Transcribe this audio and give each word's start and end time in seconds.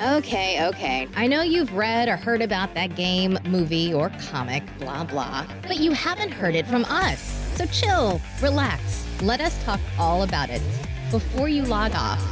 Okay, 0.00 0.64
okay. 0.64 1.08
I 1.16 1.26
know 1.26 1.42
you've 1.42 1.72
read 1.72 2.08
or 2.08 2.14
heard 2.14 2.40
about 2.40 2.72
that 2.74 2.94
game, 2.94 3.36
movie, 3.48 3.92
or 3.92 4.12
comic, 4.30 4.62
blah, 4.78 5.02
blah, 5.02 5.44
but 5.62 5.78
you 5.78 5.90
haven't 5.90 6.30
heard 6.30 6.54
it 6.54 6.68
from 6.68 6.84
us. 6.84 7.20
So 7.56 7.66
chill, 7.66 8.20
relax. 8.40 9.04
Let 9.22 9.40
us 9.40 9.60
talk 9.64 9.80
all 9.98 10.22
about 10.22 10.50
it 10.50 10.62
before 11.10 11.48
you 11.48 11.64
log 11.64 11.96
off. 11.96 12.22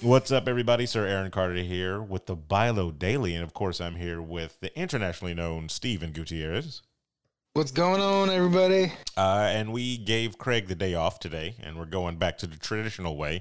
What's 0.00 0.32
up, 0.32 0.48
everybody? 0.48 0.86
Sir 0.86 1.06
Aaron 1.06 1.30
Carter 1.30 1.56
here 1.56 2.00
with 2.00 2.24
the 2.24 2.36
Bilo 2.38 2.98
Daily. 2.98 3.34
And 3.34 3.44
of 3.44 3.52
course, 3.52 3.82
I'm 3.82 3.96
here 3.96 4.22
with 4.22 4.60
the 4.60 4.74
internationally 4.78 5.34
known 5.34 5.68
Steven 5.68 6.12
Gutierrez. 6.12 6.80
What's 7.58 7.72
going 7.72 8.00
on, 8.00 8.30
everybody? 8.30 8.92
Uh, 9.16 9.50
and 9.50 9.72
we 9.72 9.98
gave 9.98 10.38
Craig 10.38 10.68
the 10.68 10.76
day 10.76 10.94
off 10.94 11.18
today, 11.18 11.56
and 11.58 11.76
we're 11.76 11.86
going 11.86 12.16
back 12.16 12.38
to 12.38 12.46
the 12.46 12.56
traditional 12.56 13.16
way. 13.16 13.40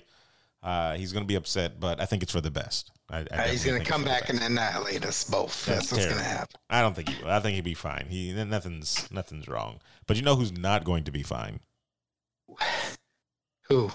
Uh, 0.64 0.96
he's 0.96 1.14
going 1.14 1.24
to 1.24 1.28
be 1.28 1.36
upset, 1.36 1.80
but 1.80 2.02
I 2.02 2.06
think 2.06 2.24
it's 2.24 2.32
for 2.32 2.42
the 2.42 2.50
best. 2.50 2.90
I, 3.12 3.20
I 3.20 3.22
Uh, 3.22 3.42
he's 3.44 3.64
going 3.64 3.80
to 3.80 3.86
come 3.88 4.04
back 4.04 4.30
and 4.30 4.42
annihilate 4.42 5.06
us 5.06 5.24
both. 5.24 5.68
That's, 5.68 5.92
what's 5.92 6.06
going 6.06 6.18
to 6.18 6.24
happen. 6.24 6.60
I 6.68 6.82
don't 6.82 6.96
think 6.96 7.10
he 7.10 7.24
will. 7.24 7.30
I 7.30 7.40
think 7.40 7.54
he'd 7.58 7.64
be 7.64 7.76
fine. 7.76 8.08
He 8.10 8.34
nothing's 8.34 9.08
nothing's 9.12 9.48
wrong. 9.48 9.82
But 10.08 10.18
you 10.18 10.24
know 10.24 10.36
who's 10.36 10.52
not 10.52 10.84
going 10.84 11.04
to 11.04 11.12
be 11.12 11.22
fine? 11.22 11.60
Who? 13.70 13.92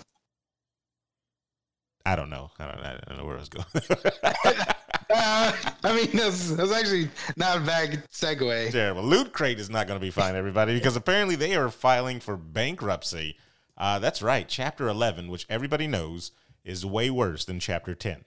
I 2.07 2.15
don't 2.15 2.31
know. 2.31 2.53
I 2.61 2.67
don't, 2.67 2.79
I 2.79 3.01
don't 3.09 3.19
know 3.19 3.25
where 3.25 3.39
I 3.39 3.41
was 3.41 3.48
going. 3.48 3.67
Uh, 5.12 5.52
I 5.84 5.95
mean, 5.95 6.09
that's, 6.12 6.51
that's 6.51 6.73
actually 6.73 7.11
not 7.37 7.59
a 7.59 7.61
bad 7.61 8.05
segue. 8.11 8.70
Terrible. 8.70 9.03
Loot 9.03 9.33
Crate 9.33 9.59
is 9.59 9.70
not 9.70 9.87
going 9.87 9.98
to 9.98 10.05
be 10.05 10.11
fine, 10.11 10.37
everybody, 10.37 10.75
because 10.75 10.97
apparently 10.97 11.37
they 11.37 11.55
are 11.55 11.69
filing 11.69 12.20
for 12.20 12.37
bankruptcy. 12.37 13.37
Uh, 13.77 13.98
that's 13.98 14.23
right. 14.23 14.48
Chapter 14.48 14.89
11, 14.89 15.29
which 15.29 15.47
everybody 15.48 15.87
knows, 15.87 16.33
is 16.65 16.87
way 16.87 17.11
worse 17.11 17.45
than 17.45 17.61
Chapter 17.61 17.95
10. 17.95 18.25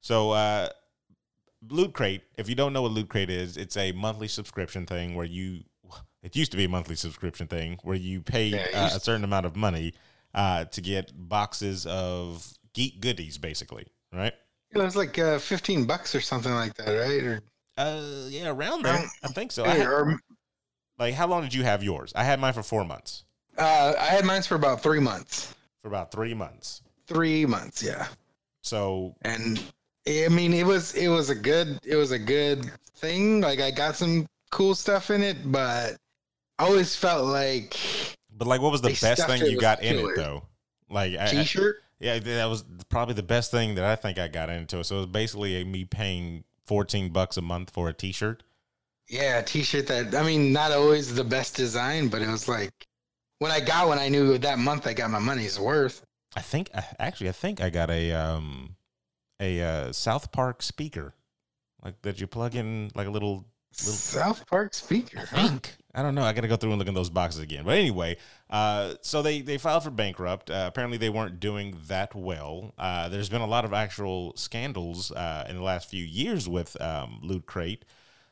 So, 0.00 0.30
uh, 0.30 0.68
Loot 1.68 1.92
Crate, 1.92 2.22
if 2.36 2.48
you 2.48 2.54
don't 2.54 2.72
know 2.72 2.82
what 2.82 2.92
Loot 2.92 3.08
Crate 3.08 3.30
is, 3.30 3.56
it's 3.56 3.76
a 3.76 3.92
monthly 3.92 4.28
subscription 4.28 4.86
thing 4.86 5.14
where 5.14 5.26
you, 5.26 5.60
it 6.22 6.36
used 6.36 6.50
to 6.52 6.56
be 6.56 6.64
a 6.64 6.68
monthly 6.68 6.94
subscription 6.94 7.46
thing 7.46 7.78
where 7.82 7.96
you 7.96 8.20
pay 8.20 8.46
Yeah, 8.46 8.66
uh, 8.74 8.96
a 8.96 9.00
certain 9.00 9.24
amount 9.24 9.46
of 9.46 9.56
money 9.56 9.94
uh, 10.34 10.64
to 10.66 10.80
get 10.80 11.12
boxes 11.16 11.86
of 11.86 12.58
geek 12.72 13.00
goodies, 13.00 13.38
basically, 13.38 13.86
right? 14.12 14.34
It 14.70 14.78
was 14.78 14.96
like 14.96 15.18
uh, 15.18 15.38
15 15.38 15.86
bucks 15.86 16.14
or 16.14 16.20
something 16.20 16.52
like 16.52 16.74
that, 16.74 16.88
right? 16.88 17.22
Or, 17.24 17.40
Uh, 17.76 18.26
yeah, 18.28 18.48
around 18.50 18.82
there. 18.84 18.96
Um, 18.98 19.10
I 19.24 19.28
think 19.28 19.52
so. 19.52 19.64
I 19.64 19.68
had- 19.70 19.86
or 19.86 20.20
like, 20.98 21.14
how 21.14 21.26
long 21.26 21.42
did 21.42 21.54
you 21.54 21.62
have 21.64 21.82
yours? 21.82 22.12
I 22.14 22.24
had 22.24 22.40
mine 22.40 22.52
for 22.52 22.62
four 22.62 22.84
months. 22.84 23.24
uh, 23.56 23.94
I 23.98 24.04
had 24.06 24.24
mine 24.24 24.42
for 24.42 24.54
about 24.56 24.82
three 24.82 25.00
months. 25.00 25.54
for 25.80 25.88
about 25.88 26.10
three 26.10 26.34
months. 26.34 26.82
Three 27.06 27.46
months, 27.46 27.82
yeah. 27.82 28.08
So 28.62 29.14
And 29.22 29.62
I 30.06 30.28
mean, 30.28 30.52
it 30.52 30.66
was 30.66 30.94
it 30.94 31.08
was 31.08 31.30
a 31.30 31.34
good 31.34 31.78
it 31.84 31.96
was 31.96 32.10
a 32.10 32.18
good 32.18 32.70
thing. 32.96 33.40
Like 33.40 33.60
I 33.60 33.70
got 33.70 33.94
some 33.96 34.26
cool 34.50 34.74
stuff 34.74 35.10
in 35.10 35.22
it, 35.22 35.36
but 35.50 35.96
I 36.58 36.64
always 36.64 36.94
felt 36.96 37.24
like 37.26 37.76
but 38.36 38.46
like, 38.48 38.60
what 38.60 38.72
was 38.72 38.80
the 38.82 38.90
best 39.00 39.26
thing 39.26 39.46
you 39.46 39.58
got 39.60 39.82
in 39.82 39.98
it 39.98 40.16
though? 40.16 40.44
Like, 40.90 41.12
t-shirt. 41.30 41.76
Yeah, 42.00 42.18
that 42.18 42.46
was 42.46 42.64
probably 42.88 43.14
the 43.14 43.22
best 43.22 43.50
thing 43.50 43.74
that 43.74 43.84
I 43.84 43.96
think 43.96 44.18
I 44.18 44.28
got 44.28 44.50
into. 44.50 44.82
So 44.84 44.96
it 44.96 44.98
was 44.98 45.06
basically 45.06 45.64
me 45.64 45.84
paying 45.84 46.44
fourteen 46.66 47.10
bucks 47.10 47.36
a 47.36 47.42
month 47.42 47.70
for 47.70 47.88
a 47.88 47.92
T-shirt. 47.92 48.42
Yeah, 49.08 49.38
a 49.38 49.42
t-shirt 49.42 49.86
that 49.86 50.14
I 50.14 50.22
mean, 50.22 50.52
not 50.52 50.70
always 50.70 51.14
the 51.14 51.24
best 51.24 51.56
design, 51.56 52.08
but 52.08 52.20
it 52.20 52.28
was 52.28 52.46
like 52.46 52.70
when 53.38 53.50
I 53.50 53.60
got 53.60 53.88
one, 53.88 53.98
I 53.98 54.08
knew 54.08 54.36
that 54.36 54.58
month 54.58 54.86
I 54.86 54.92
got 54.92 55.10
my 55.10 55.18
money's 55.18 55.58
worth. 55.58 56.02
I 56.36 56.42
think 56.42 56.70
actually, 56.98 57.30
I 57.30 57.32
think 57.32 57.62
I 57.62 57.70
got 57.70 57.90
a 57.90 58.12
um 58.12 58.76
a 59.40 59.62
uh, 59.62 59.92
South 59.92 60.30
Park 60.30 60.62
speaker, 60.62 61.14
like 61.82 62.02
that 62.02 62.20
you 62.20 62.26
plug 62.26 62.54
in 62.54 62.90
like 62.94 63.06
a 63.06 63.10
Little- 63.10 63.46
South 63.72 64.46
Park 64.46 64.74
speaker. 64.74 65.20
I 65.32 65.48
think. 65.48 65.76
I 65.94 66.02
don't 66.02 66.14
know. 66.14 66.22
I 66.22 66.32
got 66.32 66.42
to 66.42 66.48
go 66.48 66.56
through 66.56 66.70
and 66.70 66.78
look 66.78 66.88
in 66.88 66.94
those 66.94 67.10
boxes 67.10 67.40
again. 67.40 67.64
But 67.64 67.78
anyway, 67.78 68.18
uh, 68.50 68.94
so 69.00 69.22
they, 69.22 69.40
they 69.40 69.58
filed 69.58 69.84
for 69.84 69.90
bankrupt. 69.90 70.50
Uh, 70.50 70.64
apparently, 70.68 70.98
they 70.98 71.08
weren't 71.08 71.40
doing 71.40 71.76
that 71.88 72.14
well. 72.14 72.74
Uh, 72.78 73.08
there's 73.08 73.28
been 73.28 73.40
a 73.40 73.46
lot 73.46 73.64
of 73.64 73.72
actual 73.72 74.32
scandals 74.36 75.10
uh, 75.12 75.46
in 75.48 75.56
the 75.56 75.62
last 75.62 75.88
few 75.88 76.04
years 76.04 76.48
with 76.48 76.80
um, 76.80 77.20
Loot 77.22 77.46
Crate. 77.46 77.84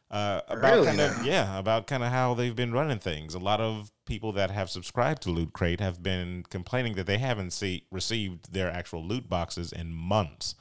Uh, 0.08 0.40
about 0.48 0.74
Really 0.74 0.86
kind 0.86 1.00
of 1.00 1.26
yeah, 1.26 1.58
about 1.58 1.88
kind 1.88 2.04
of 2.04 2.12
how 2.12 2.32
they've 2.34 2.54
been 2.54 2.72
running 2.72 3.00
things. 3.00 3.34
A 3.34 3.40
lot 3.40 3.60
of 3.60 3.90
people 4.04 4.32
that 4.32 4.52
have 4.52 4.70
subscribed 4.70 5.22
to 5.22 5.30
Loot 5.30 5.52
Crate 5.52 5.80
have 5.80 6.00
been 6.00 6.44
complaining 6.48 6.94
that 6.94 7.06
they 7.06 7.18
haven't 7.18 7.50
see, 7.52 7.86
received 7.90 8.52
their 8.52 8.70
actual 8.70 9.04
loot 9.04 9.28
boxes 9.28 9.72
in 9.72 9.92
months, 9.92 10.54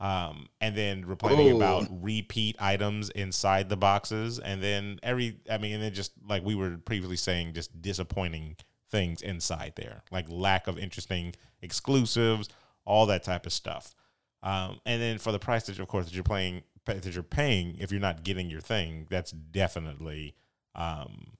um, 0.00 0.48
and 0.60 0.76
then 0.76 1.04
complaining 1.04 1.52
Ooh. 1.52 1.56
about 1.56 1.88
repeat 1.90 2.56
items 2.60 3.10
inside 3.10 3.68
the 3.68 3.76
boxes, 3.76 4.38
and 4.38 4.62
then 4.62 5.00
every 5.02 5.38
I 5.50 5.58
mean, 5.58 5.74
and 5.74 5.82
then 5.82 5.94
just 5.94 6.12
like 6.26 6.44
we 6.44 6.54
were 6.54 6.78
previously 6.78 7.16
saying, 7.16 7.54
just 7.54 7.80
disappointing 7.82 8.56
things 8.90 9.22
inside 9.22 9.72
there, 9.76 10.02
like 10.10 10.26
lack 10.28 10.66
of 10.66 10.78
interesting 10.78 11.34
exclusives, 11.62 12.48
all 12.84 13.06
that 13.06 13.22
type 13.22 13.46
of 13.46 13.52
stuff. 13.52 13.94
Um, 14.42 14.80
and 14.86 15.02
then 15.02 15.18
for 15.18 15.32
the 15.32 15.38
price 15.38 15.66
that, 15.66 15.78
of 15.78 15.88
course, 15.88 16.06
that 16.06 16.14
you're 16.14 16.22
playing, 16.22 16.62
that 16.84 17.04
you're 17.04 17.22
paying, 17.22 17.76
if 17.78 17.90
you're 17.90 18.00
not 18.00 18.22
getting 18.22 18.48
your 18.48 18.60
thing, 18.60 19.06
that's 19.10 19.32
definitely, 19.32 20.34
um, 20.74 21.32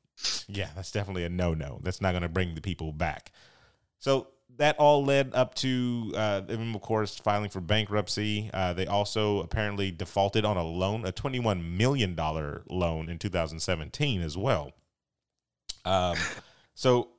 yeah, 0.48 0.68
that's 0.74 0.90
definitely 0.90 1.24
a 1.24 1.28
no 1.28 1.54
no. 1.54 1.78
That's 1.82 2.00
not 2.00 2.10
going 2.10 2.22
to 2.22 2.28
bring 2.28 2.54
the 2.54 2.60
people 2.60 2.92
back. 2.92 3.30
So 3.98 4.28
that 4.56 4.76
all 4.78 5.04
led 5.04 5.34
up 5.34 5.54
to 5.56 6.12
uh, 6.16 6.40
them, 6.40 6.74
of 6.74 6.80
course, 6.80 7.16
filing 7.16 7.50
for 7.50 7.60
bankruptcy. 7.60 8.50
Uh, 8.52 8.72
they 8.72 8.86
also 8.86 9.40
apparently 9.40 9.90
defaulted 9.90 10.44
on 10.44 10.56
a 10.56 10.64
loan, 10.64 11.04
a 11.06 11.12
$21 11.12 11.62
million 11.76 12.16
loan 12.16 13.08
in 13.08 13.18
2017 13.18 14.20
as 14.20 14.36
well. 14.36 14.72
Um, 15.84 16.16
so 16.74 17.10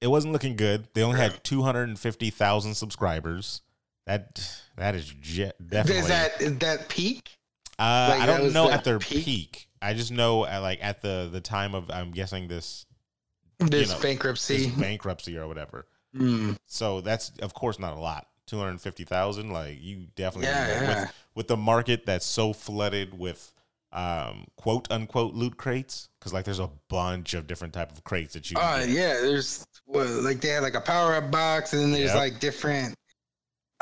it 0.00 0.06
wasn't 0.06 0.32
looking 0.32 0.54
good. 0.56 0.86
They 0.94 1.02
only 1.02 1.18
had 1.18 1.42
250,000 1.42 2.74
subscribers. 2.74 3.62
That 4.06 4.60
that 4.76 4.94
is 4.94 5.12
je- 5.20 5.52
definitely. 5.64 6.00
Is 6.02 6.08
that 6.08 6.40
is 6.40 6.58
that 6.58 6.88
peak? 6.88 7.36
Uh, 7.78 8.08
Like, 8.18 8.20
I 8.22 8.26
don't 8.26 8.52
know 8.52 8.68
at 8.70 8.82
their 8.82 8.98
peak? 8.98 9.24
peak. 9.24 9.68
I 9.80 9.94
just 9.94 10.10
know 10.10 10.44
at, 10.46 10.58
like 10.58 10.78
at 10.82 11.00
the 11.02 11.28
the 11.30 11.40
time 11.40 11.74
of 11.74 11.90
I'm 11.90 12.10
guessing 12.10 12.48
this 12.48 12.86
This 13.58 13.90
know, 13.90 14.00
bankruptcy. 14.00 14.66
this 14.66 14.74
bankruptcy 14.74 15.36
or 15.38 15.46
whatever. 15.46 15.86
Mm. 16.16 16.56
So 16.66 17.00
that's 17.00 17.30
of 17.40 17.54
course 17.54 17.78
not 17.78 17.96
a 17.96 18.00
lot. 18.00 18.26
Two 18.46 18.58
hundred 18.58 18.80
fifty 18.80 19.04
thousand. 19.04 19.50
Like 19.50 19.78
you 19.80 20.06
definitely 20.16 20.48
Yeah, 20.48 20.66
yeah. 20.82 21.00
with 21.02 21.12
with 21.34 21.48
the 21.48 21.56
market 21.56 22.04
that's 22.06 22.26
so 22.26 22.52
flooded 22.52 23.18
with 23.18 23.52
um 23.92 24.46
quote 24.56 24.90
unquote 24.90 25.34
loot 25.34 25.56
crates 25.56 26.08
because 26.18 26.32
like 26.32 26.44
there's 26.44 26.58
a 26.60 26.70
bunch 26.88 27.34
of 27.34 27.46
different 27.46 27.74
type 27.74 27.90
of 27.92 28.02
crates 28.04 28.34
that 28.34 28.50
you. 28.50 28.56
Oh 28.60 28.78
get. 28.80 28.88
yeah, 28.88 29.14
there's 29.20 29.66
well, 29.86 30.06
like 30.22 30.40
they 30.40 30.48
had 30.48 30.62
like 30.62 30.74
a 30.74 30.80
power 30.80 31.14
up 31.14 31.30
box, 31.30 31.72
and 31.72 31.82
then 31.82 31.92
there's 31.92 32.10
Yep. 32.10 32.16
like 32.16 32.40
different. 32.40 32.94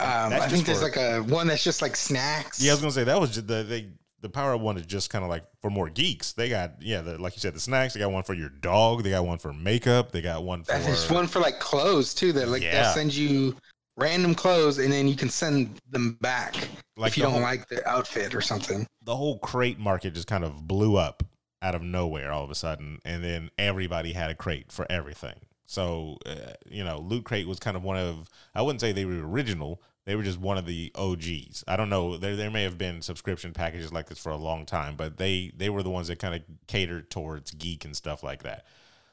Um, 0.00 0.32
I 0.32 0.46
think 0.48 0.64
there's 0.64 0.82
like 0.82 0.96
a 0.96 1.22
one 1.22 1.48
that's 1.48 1.64
just 1.64 1.82
like 1.82 1.96
snacks. 1.96 2.62
Yeah, 2.62 2.70
I 2.70 2.74
was 2.74 2.80
gonna 2.82 2.92
say 2.92 3.04
that 3.04 3.20
was 3.20 3.30
just 3.34 3.48
the 3.48 3.62
they 3.64 3.88
the 4.20 4.28
power 4.28 4.54
up 4.54 4.60
one 4.60 4.76
is 4.76 4.86
just 4.86 5.10
kind 5.10 5.24
of 5.24 5.30
like 5.30 5.44
for 5.62 5.70
more 5.70 5.88
geeks. 5.88 6.32
They 6.32 6.48
got 6.48 6.82
yeah, 6.82 7.00
the, 7.00 7.18
like 7.18 7.34
you 7.36 7.40
said, 7.40 7.54
the 7.54 7.60
snacks. 7.60 7.94
They 7.94 8.00
got 8.00 8.10
one 8.12 8.22
for 8.24 8.34
your 8.34 8.48
dog. 8.48 9.02
They 9.04 9.10
got 9.10 9.24
one 9.24 9.38
for 9.38 9.52
makeup. 9.52 10.12
They 10.12 10.20
got 10.20 10.42
one 10.44 10.64
for 10.64 10.72
there's 10.78 11.10
one 11.10 11.26
for 11.26 11.40
like 11.40 11.60
clothes 11.60 12.14
too. 12.14 12.32
That 12.32 12.48
like 12.48 12.62
Yeah. 12.62 12.82
they'll 12.82 12.92
send 12.94 13.14
you 13.14 13.56
random 13.96 14.34
clothes, 14.34 14.78
and 14.78 14.92
then 14.92 15.08
you 15.08 15.16
can 15.16 15.28
send 15.28 15.76
them 15.90 16.16
back 16.20 16.54
like 16.96 17.12
if 17.12 17.16
you 17.16 17.22
don't 17.24 17.32
whole- 17.32 17.42
like 17.42 17.68
the 17.68 17.86
outfit 17.88 18.34
or 18.34 18.40
something. 18.40 18.86
the 19.02 19.16
whole 19.16 19.38
crate 19.38 19.78
market 19.78 20.14
just 20.14 20.26
kind 20.28 20.44
of 20.44 20.66
blew 20.68 20.96
up 20.96 21.22
out 21.62 21.74
of 21.74 21.82
nowhere 21.82 22.30
all 22.30 22.44
of 22.44 22.50
a 22.50 22.54
sudden, 22.54 23.00
and 23.04 23.24
then 23.24 23.50
everybody 23.58 24.12
had 24.12 24.30
a 24.30 24.34
crate 24.34 24.70
for 24.70 24.86
everything. 24.90 25.34
So, 25.66 26.16
uh, 26.24 26.52
you 26.70 26.84
know, 26.84 26.98
Loot 26.98 27.24
Crate 27.24 27.46
was 27.48 27.58
kind 27.58 27.76
of 27.76 27.82
one 27.82 27.96
of, 27.98 28.28
I 28.54 28.62
wouldn't 28.62 28.80
say 28.80 28.92
they 28.92 29.04
were 29.04 29.28
original, 29.28 29.82
they 30.08 30.16
were 30.16 30.22
just 30.22 30.40
one 30.40 30.56
of 30.56 30.64
the 30.64 30.90
OGs. 30.94 31.64
I 31.68 31.76
don't 31.76 31.90
know, 31.90 32.16
there, 32.16 32.34
there 32.34 32.50
may 32.50 32.62
have 32.62 32.78
been 32.78 33.02
subscription 33.02 33.52
packages 33.52 33.92
like 33.92 34.08
this 34.08 34.18
for 34.18 34.30
a 34.30 34.36
long 34.38 34.64
time, 34.64 34.96
but 34.96 35.18
they, 35.18 35.52
they 35.54 35.68
were 35.68 35.82
the 35.82 35.90
ones 35.90 36.08
that 36.08 36.18
kind 36.18 36.34
of 36.34 36.40
catered 36.66 37.10
towards 37.10 37.50
geek 37.50 37.84
and 37.84 37.94
stuff 37.94 38.22
like 38.22 38.44
that. 38.44 38.64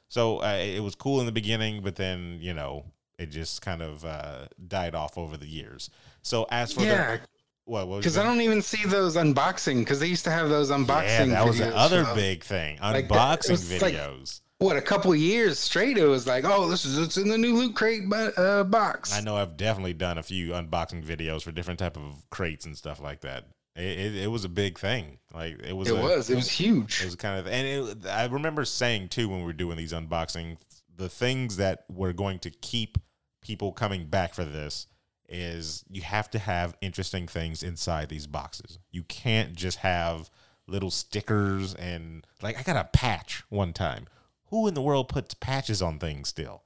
So 0.07 0.37
uh, 0.41 0.53
it 0.57 0.79
was 0.81 0.95
cool 0.95 1.19
in 1.19 1.25
the 1.25 1.33
beginning, 1.33 1.81
but 1.83 1.97
then, 1.97 2.37
you 2.39 2.53
know, 2.53 2.85
it 3.19 3.25
just 3.25 3.61
kind 3.61 3.81
of 3.81 4.05
uh, 4.05 4.45
died 4.69 4.95
off 4.95 5.17
over 5.17 5.35
the 5.35 5.45
years. 5.47 5.89
So 6.21 6.47
as 6.49 6.71
for 6.71 6.83
Yeah, 6.83 7.17
the, 7.17 7.21
what, 7.65 7.97
because 7.97 8.17
I 8.17 8.23
don't 8.23 8.39
even 8.39 8.61
see 8.61 8.87
those 8.87 9.17
unboxing 9.17 9.79
because 9.79 9.99
they 9.99 10.07
used 10.07 10.23
to 10.23 10.31
have 10.31 10.47
those 10.47 10.71
unboxing. 10.71 11.07
yeah, 11.07 11.25
that 11.25 11.45
was 11.45 11.57
the 11.57 11.75
other 11.75 12.05
big 12.15 12.41
thing. 12.41 12.79
Like 12.81 13.09
that- 13.09 13.39
Unboxing 13.41 13.81
like- 13.81 13.93
videos. 13.95 14.39
What 14.65 14.77
a 14.77 14.81
couple 14.81 15.15
years 15.15 15.59
straight, 15.59 15.99
it 15.99 16.07
was 16.07 16.25
like, 16.25 16.43
oh, 16.43 16.67
this 16.67 16.85
is 16.85 16.97
it's 16.97 17.17
in 17.17 17.27
the 17.27 17.37
new 17.37 17.55
loot 17.55 17.75
crate 17.75 18.01
uh, 18.11 18.63
box. 18.63 19.15
I 19.15 19.21
know 19.21 19.35
I've 19.35 19.57
definitely 19.57 19.93
done 19.93 20.17
a 20.17 20.23
few 20.23 20.53
unboxing 20.53 21.05
videos 21.05 21.43
for 21.43 21.51
different 21.51 21.79
type 21.79 21.97
of 21.97 22.27
crates 22.31 22.65
and 22.65 22.75
stuff 22.75 22.99
like 22.99 23.21
that. 23.21 23.45
It, 23.75 23.83
it, 23.83 24.15
it 24.23 24.27
was 24.31 24.43
a 24.43 24.49
big 24.49 24.79
thing. 24.79 25.19
Like 25.31 25.61
it 25.61 25.73
was. 25.73 25.89
It 25.89 25.95
a- 25.95 26.01
was. 26.01 26.31
It 26.31 26.35
was 26.35 26.49
huge. 26.49 27.01
It 27.01 27.05
was 27.05 27.15
kind 27.15 27.39
of, 27.39 27.45
and 27.45 27.67
it, 27.67 28.07
I 28.09 28.25
remember 28.25 28.65
saying 28.65 29.09
too 29.09 29.29
when 29.29 29.39
we 29.39 29.45
were 29.45 29.53
doing 29.53 29.77
these 29.77 29.93
unboxings, 29.93 30.57
the 30.95 31.09
things 31.09 31.57
that 31.57 31.85
were 31.87 32.13
going 32.13 32.39
to 32.39 32.49
keep 32.49 32.97
people 33.41 33.71
coming 33.71 34.07
back 34.07 34.33
for 34.33 34.45
this 34.45 34.87
is 35.29 35.85
you 35.91 36.01
have 36.01 36.27
to 36.31 36.39
have 36.39 36.75
interesting 36.81 37.27
things 37.27 37.61
inside 37.61 38.09
these 38.09 38.25
boxes. 38.25 38.79
You 38.91 39.03
can't 39.03 39.53
just 39.53 39.77
have 39.79 40.31
little 40.67 40.89
stickers 40.89 41.75
and 41.75 42.25
like 42.41 42.57
I 42.59 42.63
got 42.63 42.77
a 42.77 42.85
patch 42.85 43.43
one 43.49 43.73
time. 43.73 44.07
Who 44.49 44.67
in 44.67 44.73
the 44.73 44.81
world 44.81 45.09
puts 45.09 45.33
patches 45.33 45.81
on 45.81 45.99
things 45.99 46.29
still? 46.29 46.63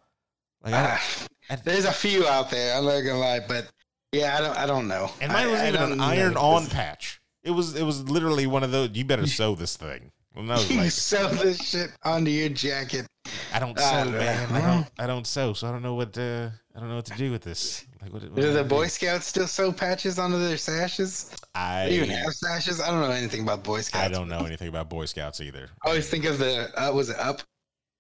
Like 0.64 0.74
I, 0.74 0.98
Ah, 1.00 1.26
I- 1.52 1.56
there's 1.58 1.86
a 1.86 1.92
few 1.94 2.28
out 2.28 2.50
there. 2.52 2.76
I'm 2.78 2.86
not 2.86 3.00
gonna 3.02 3.18
lie, 3.20 3.40
but 3.48 3.70
yeah, 4.12 4.38
I 4.38 4.42
don't. 4.42 4.58
I 4.58 4.66
don't 4.66 4.88
know. 4.88 5.12
and 5.22 5.32
mine 5.32 5.50
was 5.52 5.60
I 5.62 5.70
even 5.70 5.82
an 5.94 6.00
iron-on 6.02 6.68
patch. 6.68 7.22
It 7.44 7.52
was 7.52 7.76
it 7.76 7.84
was 7.84 8.10
literally 8.10 8.48
one 8.48 8.64
of 8.64 8.72
those. 8.72 8.90
You 8.94 9.06
better 9.06 9.28
sew 9.40 9.56
this 9.56 9.78
thing. 9.78 10.12
I 10.36 10.42
was 10.42 10.70
You 10.72 10.78
like, 10.78 10.92
sew 10.92 11.28
this 11.30 11.58
shit 11.62 11.90
onto 12.04 12.32
your 12.32 12.50
jacket. 12.50 13.06
I 13.54 13.60
don't 13.60 13.78
I 13.78 13.82
sew, 13.82 14.04
don't 14.06 14.12
man. 14.14 14.52
I 14.52 14.62
don't. 14.62 14.88
I 15.00 15.08
don't 15.08 15.28
sew, 15.28 15.54
so 15.54 15.68
I 15.68 15.72
don't 15.72 15.82
know 15.82 15.96
what. 15.96 16.18
Uh, 16.18 16.50
I 16.76 16.80
don't 16.80 16.90
know 16.90 16.96
what 16.96 17.06
to 17.06 17.16
do 17.18 17.32
with 17.32 17.42
this. 17.42 17.86
Like, 18.02 18.14
what, 18.14 18.22
what 18.24 18.36
Do 18.36 18.42
do 18.44 18.54
the 18.54 18.60
I 18.62 18.64
Boy? 18.64 18.88
Scouts 18.88 19.26
still 19.28 19.48
sew 19.48 19.72
patches 19.72 20.18
onto 20.20 20.40
their 20.40 20.56
sashes? 20.58 21.30
They 21.56 21.90
even 21.92 22.10
I 22.12 22.14
have 22.14 22.34
sashes? 22.34 22.80
I 22.80 22.90
don't 22.92 23.02
know 23.02 23.12
anything 23.12 23.42
about 23.42 23.64
Boy 23.64 23.82
Scouts. 23.82 24.06
I 24.06 24.08
don't 24.08 24.30
know 24.30 24.46
anything 24.46 24.70
about 24.70 24.90
Boy 24.90 25.06
Scouts 25.06 25.42
either. 25.42 25.70
I 25.86 25.90
always 25.90 26.08
think 26.10 26.26
of 26.26 26.38
the 26.38 26.70
uh, 26.82 26.92
was 26.94 27.10
it 27.10 27.20
up? 27.20 27.42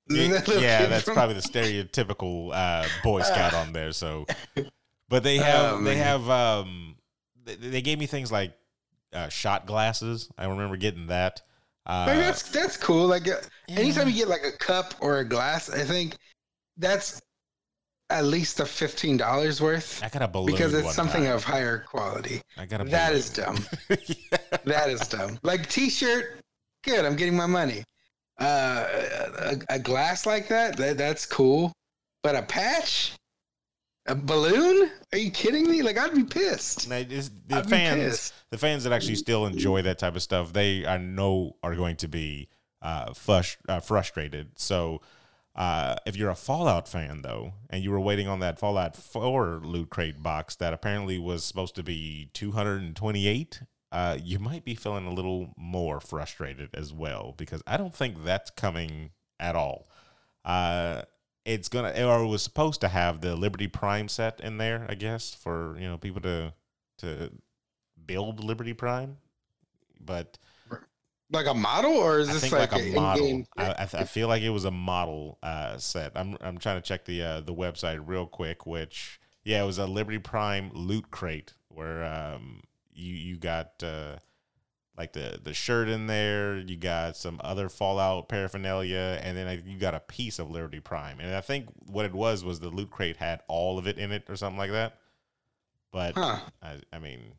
Yeah, 0.11 0.41
yeah, 0.59 0.85
that's 0.87 1.03
from- 1.03 1.13
probably 1.13 1.35
the 1.35 1.41
stereotypical 1.41 2.51
uh, 2.53 2.87
Boy 3.03 3.21
Scout 3.23 3.53
on 3.53 3.73
there. 3.73 3.91
So, 3.91 4.25
but 5.07 5.23
they 5.23 5.37
have 5.37 5.73
Oh, 5.79 5.81
they 5.83 5.95
have 5.97 6.29
um 6.29 6.95
they, 7.45 7.55
they 7.55 7.81
gave 7.81 7.99
me 7.99 8.05
things 8.07 8.31
like 8.31 8.53
uh, 9.13 9.29
shot 9.29 9.65
glasses. 9.65 10.29
I 10.37 10.45
remember 10.45 10.77
getting 10.77 11.07
that. 11.07 11.41
Uh, 11.85 12.05
Like, 12.07 12.17
that's 12.19 12.43
that's 12.43 12.77
cool. 12.77 13.07
Like 13.07 13.27
uh, 13.27 13.35
anytime 13.69 14.07
you 14.07 14.13
get 14.15 14.27
like 14.27 14.43
a 14.43 14.51
cup 14.57 14.93
or 14.99 15.19
a 15.19 15.25
glass, 15.25 15.69
I 15.69 15.83
think 15.83 16.17
that's 16.77 17.21
at 18.11 18.25
least 18.25 18.59
a 18.59 18.65
fifteen 18.65 19.17
dollars 19.17 19.61
worth 19.61 20.01
I 20.03 20.09
got 20.09 20.21
a 20.23 20.27
balloon 20.27 20.47
because 20.55 20.73
it's 20.73 20.93
something 20.95 21.23
time. 21.25 21.33
of 21.35 21.43
higher 21.43 21.79
quality. 21.87 22.41
I 22.57 22.65
got 22.65 22.81
a 22.81 22.83
That 22.85 23.09
balloon. 23.09 23.19
is 23.19 23.29
dumb. 23.29 23.65
yeah. 23.89 24.37
That 24.65 24.89
is 24.89 25.01
dumb. 25.07 25.37
Like 25.43 25.69
T-shirt, 25.69 26.39
good. 26.83 27.05
I'm 27.05 27.15
getting 27.15 27.35
my 27.35 27.45
money. 27.45 27.83
Uh, 28.39 28.85
a, 29.39 29.75
a 29.75 29.79
glass 29.79 30.25
like 30.25 30.47
that, 30.47 30.77
that 30.77 30.97
that's 30.97 31.25
cool. 31.25 31.73
But 32.23 32.35
a 32.35 32.41
patch, 32.43 33.13
a 34.07 34.15
balloon? 34.15 34.89
Are 35.13 35.17
you 35.17 35.31
kidding 35.31 35.69
me? 35.69 35.81
Like 35.81 35.97
I'd 35.97 36.13
be 36.13 36.23
pissed. 36.23 36.89
The 37.47 37.57
I'd 37.57 37.69
fans, 37.69 38.01
pissed. 38.01 38.33
the 38.51 38.57
fans 38.57 38.83
that 38.83 38.93
actually 38.93 39.15
still 39.15 39.45
enjoy 39.45 39.81
that 39.83 39.99
type 39.99 40.15
of 40.15 40.21
stuff, 40.21 40.53
they 40.53 40.85
I 40.85 40.97
know 40.97 41.55
are 41.63 41.75
going 41.75 41.95
to 41.97 42.07
be 42.07 42.49
uh, 42.81 43.11
frus- 43.11 43.57
uh, 43.67 43.79
frustrated. 43.79 44.57
So, 44.59 45.01
uh, 45.55 45.95
if 46.05 46.15
you're 46.15 46.29
a 46.29 46.35
Fallout 46.35 46.87
fan 46.87 47.21
though, 47.21 47.53
and 47.69 47.83
you 47.83 47.91
were 47.91 47.99
waiting 47.99 48.27
on 48.27 48.39
that 48.39 48.57
Fallout 48.59 48.95
4 48.95 49.61
loot 49.63 49.89
crate 49.89 50.23
box 50.23 50.55
that 50.55 50.73
apparently 50.73 51.19
was 51.19 51.43
supposed 51.43 51.75
to 51.75 51.83
be 51.83 52.29
228, 52.33 53.61
uh, 53.91 54.17
you 54.23 54.39
might 54.39 54.63
be 54.63 54.75
feeling 54.75 55.07
a 55.07 55.13
little 55.13 55.53
more 55.57 55.99
frustrated 55.99 56.69
as 56.73 56.93
well 56.93 57.33
because 57.37 57.63
I 57.65 57.77
don't 57.77 57.95
think 57.95 58.23
that's 58.23 58.51
coming 58.51 59.11
at 59.39 59.55
all. 59.55 59.87
Uh, 60.45 61.03
it's 61.45 61.69
gonna 61.69 61.89
or 62.05 62.23
it 62.23 62.27
was 62.27 62.43
supposed 62.43 62.81
to 62.81 62.87
have 62.87 63.21
the 63.21 63.35
Liberty 63.35 63.67
Prime 63.67 64.07
set 64.07 64.39
in 64.41 64.57
there, 64.57 64.85
I 64.87 64.95
guess, 64.95 65.33
for 65.33 65.75
you 65.79 65.87
know 65.87 65.97
people 65.97 66.21
to 66.21 66.53
to 66.99 67.31
build 68.05 68.43
Liberty 68.43 68.73
Prime, 68.73 69.17
but 69.99 70.37
Like 71.31 71.45
a 71.45 71.53
model, 71.53 71.93
or 71.93 72.19
is 72.19 72.29
I 72.29 72.33
this 72.33 72.41
think 72.41 72.53
like, 72.53 72.71
like, 72.71 72.81
a 72.81 72.87
an 72.87 72.95
model. 72.95 73.43
I, 73.55 73.65
I, 73.65 73.87
I 73.93 74.03
feel 74.05 74.27
like 74.27 74.41
it 74.41 74.49
was 74.49 74.65
a 74.65 74.71
model 74.71 75.37
uh, 75.43 75.77
set. 75.77 76.11
I'm 76.15 76.37
I'm 76.41 76.57
trying 76.57 76.77
to 76.77 76.81
check 76.81 77.05
the 77.05 77.21
uh, 77.21 77.41
the 77.41 77.53
website 77.53 78.01
real 78.03 78.25
quick. 78.25 78.65
Which 78.65 79.19
yeah, 79.43 79.61
it 79.61 79.65
was 79.65 79.77
a 79.77 79.85
Liberty 79.85 80.17
Prime 80.17 80.71
loot 80.73 81.11
crate 81.11 81.53
where 81.67 82.03
um 82.03 82.61
you 82.99 83.13
you 83.13 83.37
got 83.37 83.81
uh, 83.83 84.17
like 84.97 85.13
the 85.13 85.39
the 85.41 85.53
shirt 85.53 85.87
in 85.89 86.07
there. 86.07 86.57
You 86.57 86.75
got 86.77 87.15
some 87.17 87.39
other 87.43 87.69
Fallout 87.69 88.27
paraphernalia, 88.29 89.19
and 89.23 89.37
then 89.37 89.47
like, 89.47 89.65
you 89.65 89.77
got 89.77 89.95
a 89.95 89.99
piece 90.01 90.39
of 90.39 90.49
Liberty 90.51 90.79
Prime. 90.79 91.19
And 91.19 91.33
I 91.33 91.41
think 91.41 91.67
what 91.87 92.05
it 92.05 92.13
was 92.13 92.43
was 92.43 92.59
the 92.59 92.69
loot 92.69 92.91
crate 92.91 93.17
had 93.17 93.41
all 93.47 93.77
of 93.79 93.87
it 93.87 93.97
in 93.97 94.11
it 94.11 94.23
or 94.29 94.35
something 94.35 94.57
like 94.57 94.71
that. 94.71 94.97
But 95.91 96.15
Huh. 96.15 96.37
I, 96.61 96.79
I 96.93 96.99
mean, 96.99 97.33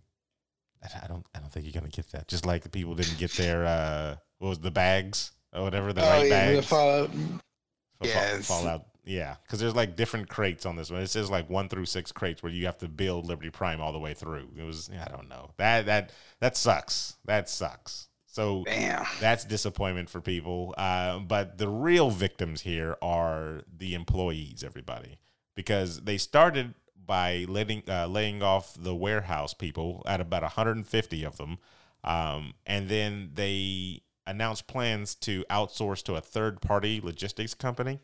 I 0.82 1.04
I 1.04 1.06
don't, 1.06 1.24
I 1.34 1.38
don't 1.38 1.52
think 1.52 1.66
you're 1.66 1.78
gonna 1.80 1.88
get 1.92 2.10
that. 2.12 2.26
Just 2.28 2.46
like 2.46 2.62
the 2.62 2.68
people 2.70 2.94
didn't 2.94 3.18
get 3.18 3.32
their, 3.32 3.64
uh, 3.64 4.16
what 4.38 4.48
was 4.48 4.58
the 4.58 4.70
bags 4.70 5.32
or 5.52 5.62
whatever 5.62 5.92
the 5.92 6.02
Oh 6.02 6.08
right 6.08 6.28
yeah, 6.28 6.46
the 6.48 6.54
bags. 6.54 6.66
Fallout. 6.66 7.10
for 7.10 8.04
Fa- 8.04 8.08
yes. 8.08 8.46
Fallout. 8.48 8.86
Yeah, 9.04 9.36
because 9.42 9.60
there's 9.60 9.74
like 9.74 9.96
different 9.96 10.28
crates 10.28 10.66
on 10.66 10.76
this 10.76 10.90
one. 10.90 11.00
It 11.00 11.08
says 11.08 11.30
like 11.30 11.48
one 11.48 11.68
through 11.68 11.86
six 11.86 12.12
crates 12.12 12.42
where 12.42 12.52
you 12.52 12.66
have 12.66 12.78
to 12.78 12.88
build 12.88 13.26
Liberty 13.26 13.50
Prime 13.50 13.80
all 13.80 13.92
the 13.92 13.98
way 13.98 14.14
through. 14.14 14.48
It 14.56 14.62
was, 14.62 14.90
I 14.90 15.08
don't 15.08 15.28
know. 15.28 15.52
That 15.56 15.86
that 15.86 16.12
that 16.40 16.56
sucks. 16.56 17.16
That 17.24 17.48
sucks. 17.48 18.08
So 18.26 18.62
Damn. 18.64 19.04
that's 19.20 19.44
disappointment 19.44 20.08
for 20.08 20.20
people. 20.20 20.74
Uh, 20.78 21.18
but 21.18 21.58
the 21.58 21.68
real 21.68 22.10
victims 22.10 22.60
here 22.60 22.96
are 23.02 23.62
the 23.76 23.94
employees, 23.94 24.62
everybody, 24.64 25.18
because 25.56 26.02
they 26.02 26.16
started 26.16 26.74
by 27.04 27.44
letting 27.48 27.82
uh, 27.88 28.06
laying 28.06 28.42
off 28.42 28.76
the 28.78 28.94
warehouse 28.94 29.52
people 29.52 30.02
at 30.06 30.20
about 30.20 30.42
150 30.42 31.24
of 31.24 31.38
them, 31.38 31.58
um, 32.04 32.54
and 32.64 32.88
then 32.88 33.30
they 33.34 34.02
announced 34.28 34.68
plans 34.68 35.16
to 35.16 35.44
outsource 35.50 36.02
to 36.04 36.14
a 36.14 36.20
third 36.20 36.60
party 36.60 37.00
logistics 37.02 37.52
company. 37.52 37.98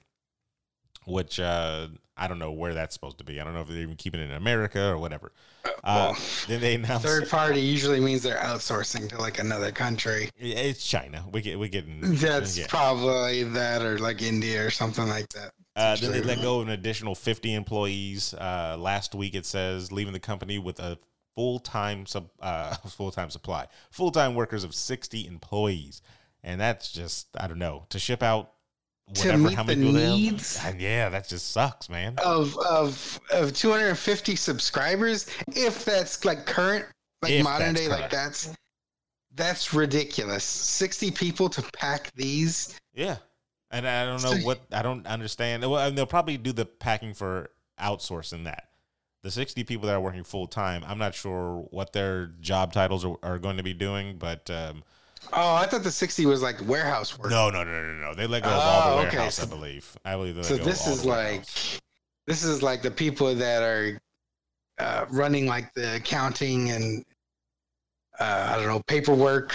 Which 1.07 1.39
uh, 1.39 1.89
I 2.17 2.29
don't 2.29 2.39
know 2.39 2.53
where 2.53 2.75
that's 2.75 2.95
supposed 2.95 3.19
to 3.19 3.25
be. 3.25 3.41
I 3.41 3.45
don't 3.45 3.55
know 3.55 3.61
if 3.61 3.69
they're 3.69 3.79
even 3.79 3.97
keeping 3.97 4.21
it 4.21 4.25
in 4.25 4.33
America 4.33 4.89
or 4.89 4.99
whatever. 4.99 5.33
Uh, 5.65 5.71
well, 5.85 6.19
then 6.49 6.61
they 6.61 6.75
announced 6.75 7.05
Third 7.05 7.29
party 7.29 7.61
usually 7.61 8.01
means 8.01 8.23
they're 8.23 8.39
outsourcing 8.39 9.09
to 9.11 9.19
like 9.19 9.39
another 9.39 9.71
country. 9.71 10.31
it's 10.39 10.85
China. 10.85 11.25
We 11.31 11.43
get 11.43 11.59
we 11.59 11.69
getting 11.69 12.01
That's 12.01 12.57
yeah. 12.57 12.67
probably 12.69 13.45
that 13.45 13.83
or 13.83 13.99
like 13.99 14.23
India 14.23 14.65
or 14.65 14.71
something 14.71 15.09
like 15.09 15.29
that. 15.31 15.53
Uh, 15.77 15.95
then 15.97 16.11
they 16.11 16.23
let 16.23 16.41
go 16.41 16.61
of 16.61 16.69
an 16.69 16.73
additional 16.73 17.15
50 17.15 17.53
employees 17.53 18.33
uh, 18.35 18.77
last 18.79 19.15
week. 19.15 19.35
It 19.35 19.45
says 19.45 19.93
leaving 19.93 20.15
the 20.15 20.19
company 20.19 20.59
with 20.59 20.81
a 20.81 20.99
full 21.35 21.59
time 21.59 22.07
sub 22.07 22.31
uh, 22.41 22.75
full 22.89 23.11
time 23.11 23.29
supply, 23.31 23.67
full 23.91 24.11
time 24.11 24.35
workers 24.35 24.65
of 24.65 24.75
60 24.75 25.27
employees, 25.27 26.01
and 26.43 26.59
that's 26.61 26.91
just 26.91 27.29
I 27.39 27.47
don't 27.47 27.59
know 27.59 27.85
to 27.91 27.99
ship 27.99 28.23
out 28.23 28.53
To 29.15 29.37
meet 29.37 29.55
how 29.55 29.63
the 29.63 29.77
many 29.77 29.87
people 29.87 30.01
have. 30.01 30.15
needs? 30.15 30.59
And 30.65 30.81
yeah, 30.81 31.09
that 31.09 31.29
just 31.29 31.53
sucks, 31.53 31.89
man. 31.89 32.15
Of 32.19 32.59
of 32.59 33.21
of 33.31 33.53
250 33.55 34.35
subscribers, 34.35 35.29
if 35.55 35.85
that's 35.85 36.25
like 36.25 36.45
current, 36.45 36.87
like 37.23 37.33
If 37.33 37.45
modern 37.45 37.75
day, 37.75 37.87
like 37.87 38.11
that's 38.11 38.53
that's 39.33 39.73
ridiculous. 39.73 40.43
60 40.43 41.13
people 41.13 41.49
to 41.51 41.63
pack 41.73 42.11
these. 42.17 42.79
Yeah, 42.95 43.19
and 43.71 43.87
I 43.87 44.05
don't 44.07 44.23
know 44.23 44.45
what 44.45 44.61
I 44.73 44.83
don't 44.83 45.07
understand. 45.07 45.63
Well, 45.63 45.87
and 45.87 45.97
they'll 45.97 46.07
probably 46.07 46.37
do 46.37 46.53
the 46.53 46.67
packing 46.67 47.15
for 47.15 47.51
outsourcing 47.81 48.45
that. 48.45 48.65
The 49.23 49.31
60 49.31 49.65
people 49.65 49.87
that 49.87 49.95
are 49.95 50.01
working 50.01 50.25
full 50.25 50.47
time, 50.47 50.85
I'm 50.87 50.99
not 50.99 51.15
sure 51.15 51.67
what 51.71 51.93
their 51.93 52.29
job 52.41 52.73
titles 52.73 53.05
are, 53.05 53.17
are 53.23 53.39
going 53.39 53.57
to 53.57 53.63
be 53.63 53.75
doing, 53.75 54.19
but 54.19 54.49
um, 54.51 54.85
Oh, 55.33 55.55
I 55.55 55.67
thought 55.67 55.83
the 55.83 55.91
60 55.91 56.27
was 56.27 56.43
like 56.43 56.57
warehouse 56.67 57.19
work. 57.19 57.31
No, 57.31 57.51
no, 57.51 57.65
no, 57.65 57.83
no, 57.83 57.93
no. 58.09 58.15
They 58.15 58.27
let 58.27 58.43
go 58.43 58.51
of 58.51 58.55
all 58.57 58.83
Oh, 58.83 59.01
the 59.03 59.07
okay. 59.09 59.17
warehouse, 59.17 59.43
I 59.43 59.47
believe. 59.47 59.97
I 60.05 60.13
believe 60.15 60.35
they 60.37 60.43
so 60.43 60.57
this 60.57 60.87
is 60.87 61.05
like 61.05 61.45
this 62.27 62.45
is 62.45 62.63
like 62.63 62.83
the 62.83 62.91
people 62.91 63.35
that 63.35 63.63
are 63.63 64.01
uh, 64.79 65.07
running 65.11 65.47
like 65.47 65.73
the 65.75 65.97
accounting 65.97 66.71
and 66.71 67.05
uh, 68.19 68.49
I 68.53 68.57
don't 68.57 68.67
know 68.67 68.83
paperwork, 68.87 69.55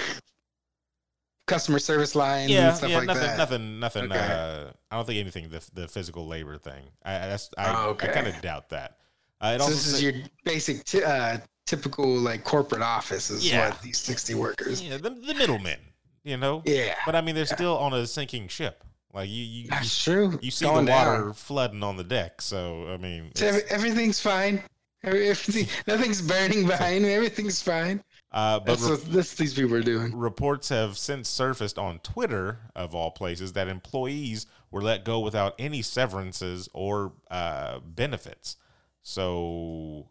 customer 1.47 1.79
service 1.79 2.15
lines 2.15 2.51
yeah, 2.51 2.69
and 2.69 2.77
stuff 2.77 2.89
yeah, 2.91 2.97
like 2.99 3.07
nothing, 3.07 3.23
that. 3.23 3.37
nothing, 3.37 3.79
nothing. 3.79 4.03
Okay. 4.11 4.19
Uh, 4.19 4.71
I 4.89 4.95
don't 4.95 5.05
think 5.05 5.19
anything. 5.19 5.49
The 5.49 5.67
the 5.73 5.87
physical 5.87 6.27
labor 6.27 6.57
thing. 6.57 6.83
I 7.03 7.11
that's 7.13 7.49
I, 7.57 7.71
Oh, 7.85 7.97
I 7.99 8.07
kind 8.07 8.27
of 8.27 8.39
doubt 8.41 8.69
that. 8.69 8.97
Uh, 9.41 9.53
it 9.55 9.61
So 9.61 9.69
this 9.69 9.87
is 9.87 10.03
your 10.03 10.13
basic, 10.45 10.83
t- 10.83 11.03
uh, 11.03 11.37
typical 11.75 12.05
like 12.17 12.43
corporate 12.43 12.81
office 12.81 13.29
is 13.29 13.49
Yeah. 13.49 13.69
what 13.69 13.81
these 13.81 13.97
sixty 13.97 14.35
workers. 14.35 14.81
yeah, 14.81 14.97
the, 14.97 15.09
the 15.09 15.33
middlemen. 15.33 15.79
You 16.23 16.37
know, 16.37 16.61
Yeah, 16.65 16.93
but 17.05 17.15
I 17.15 17.21
mean, 17.21 17.33
they're 17.33 17.45
still 17.47 17.77
on 17.79 17.93
a 17.93 18.05
sinking 18.05 18.47
ship. 18.49 18.83
Like 19.13 19.27
you, 19.29 19.43
you, 19.43 19.63
you, 19.63 19.67
that's 19.69 20.03
true. 20.03 20.37
you 20.41 20.51
see 20.51 20.65
Going 20.65 20.85
the 20.85 20.91
water 20.91 21.17
down. 21.23 21.33
flooding 21.33 21.81
on 21.83 21.97
the 21.97 22.03
deck. 22.03 22.41
So 22.41 22.87
I 22.93 22.97
mean, 22.97 23.31
every- 23.39 23.63
everything's 23.69 24.19
fine. 24.19 24.61
Every- 25.03 25.29
Everything, 25.29 25.67
nothing's 25.87 26.21
burning 26.21 26.67
behind 26.67 27.03
me. 27.03 27.13
Everything's 27.13 27.59
fine. 27.61 28.03
uh, 28.31 28.59
but 28.59 28.65
That's 28.65 28.83
re- 28.83 28.89
what 28.91 29.05
this, 29.11 29.33
these 29.33 29.53
people 29.55 29.75
are 29.75 29.81
doing. 29.81 30.15
reports 30.15 30.69
have 30.69 30.95
since 30.97 31.27
surfaced 31.27 31.79
on 31.79 31.97
Twitter, 31.99 32.59
of 32.75 32.93
all 32.93 33.09
places, 33.11 33.53
that 33.53 33.67
employees 33.67 34.45
were 34.69 34.81
let 34.83 35.03
go 35.03 35.19
without 35.21 35.55
any 35.57 35.81
severances 35.81 36.69
or 36.73 37.13
uh, 37.31 37.79
benefits. 37.79 38.57
So 39.01 40.07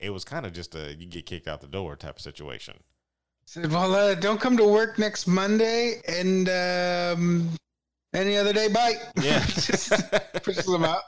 it 0.00 0.10
was 0.10 0.24
kind 0.24 0.46
of 0.46 0.52
just 0.52 0.74
a 0.74 0.94
you 0.94 1.06
get 1.06 1.26
kicked 1.26 1.46
out 1.46 1.60
the 1.60 1.66
door 1.66 1.94
type 1.96 2.16
of 2.16 2.22
situation. 2.22 2.74
Said, 3.44 3.70
well, 3.70 3.94
uh, 3.94 4.14
don't 4.14 4.40
come 4.40 4.56
to 4.56 4.64
work 4.64 4.98
next 4.98 5.26
Monday 5.26 6.00
and 6.06 6.48
um, 6.48 7.50
any 8.14 8.36
other 8.36 8.52
day. 8.52 8.68
Bye. 8.68 8.94
Yeah. 9.20 9.40
Just 9.46 9.92
pushes 10.42 10.66
them 10.66 10.84
out. 10.84 11.02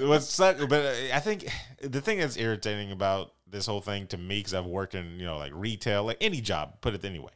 What's 0.00 0.26
suck, 0.26 0.58
but 0.68 0.84
uh, 0.84 1.14
I 1.14 1.18
think 1.18 1.48
the 1.82 2.00
thing 2.00 2.18
that's 2.18 2.36
irritating 2.36 2.92
about 2.92 3.32
this 3.46 3.66
whole 3.66 3.80
thing 3.80 4.06
to 4.08 4.16
me, 4.18 4.38
because 4.38 4.54
I've 4.54 4.66
worked 4.66 4.94
in 4.94 5.18
you 5.18 5.26
know 5.26 5.36
like 5.36 5.52
retail, 5.54 6.04
like 6.04 6.18
any 6.20 6.40
job, 6.40 6.80
put 6.80 6.94
it 6.94 7.04
anyway. 7.04 7.32